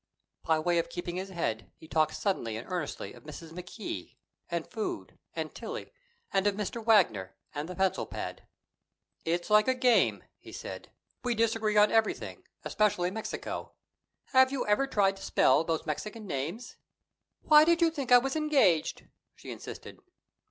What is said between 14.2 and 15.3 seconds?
If you ever tried to